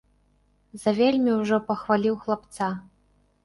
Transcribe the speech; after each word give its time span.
Завельмі 0.85 1.31
ўжо 1.43 1.61
пахваліў 1.69 2.21
хлапца. 2.25 2.75